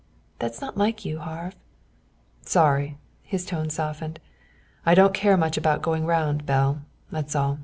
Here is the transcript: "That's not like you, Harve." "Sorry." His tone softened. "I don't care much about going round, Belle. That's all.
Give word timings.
"That's 0.39 0.59
not 0.59 0.75
like 0.79 1.05
you, 1.05 1.19
Harve." 1.19 1.55
"Sorry." 2.41 2.97
His 3.21 3.45
tone 3.45 3.69
softened. 3.69 4.19
"I 4.83 4.95
don't 4.95 5.13
care 5.13 5.37
much 5.37 5.57
about 5.57 5.83
going 5.83 6.07
round, 6.07 6.43
Belle. 6.47 6.81
That's 7.11 7.35
all. 7.35 7.59